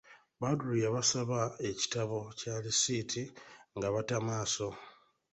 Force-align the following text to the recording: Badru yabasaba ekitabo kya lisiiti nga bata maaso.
Badru 0.41 0.73
yabasaba 0.83 1.39
ekitabo 1.69 2.17
kya 2.39 2.55
lisiiti 2.63 3.23
nga 3.75 3.87
bata 3.93 4.17
maaso. 4.27 4.69